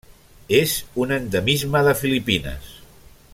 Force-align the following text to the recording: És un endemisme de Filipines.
És 0.59 0.73
un 1.03 1.13
endemisme 1.17 1.83
de 1.89 1.93
Filipines. 2.01 2.73